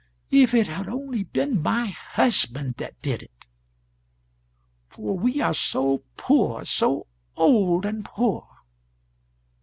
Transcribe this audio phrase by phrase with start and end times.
[0.43, 3.45] If it had only been my husband that did it!
[4.89, 7.05] for we are so poor, so
[7.37, 8.47] old and poor!